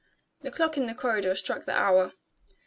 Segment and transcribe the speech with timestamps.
[0.41, 2.13] The clock in the corridor struck the hour.